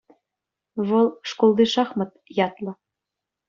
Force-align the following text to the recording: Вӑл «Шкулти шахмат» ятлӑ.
Вӑл 0.87 1.07
«Шкулти 1.29 1.65
шахмат» 1.73 2.11
ятлӑ. 2.47 2.71